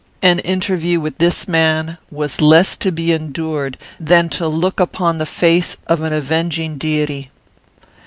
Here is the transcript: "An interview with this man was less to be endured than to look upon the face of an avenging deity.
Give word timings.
"An 0.23 0.39
interview 0.39 0.99
with 0.99 1.19
this 1.19 1.47
man 1.47 1.99
was 2.09 2.41
less 2.41 2.75
to 2.75 2.91
be 2.91 3.13
endured 3.13 3.77
than 3.99 4.29
to 4.29 4.47
look 4.47 4.79
upon 4.79 5.19
the 5.19 5.27
face 5.27 5.77
of 5.85 6.01
an 6.01 6.11
avenging 6.11 6.79
deity. 6.79 7.29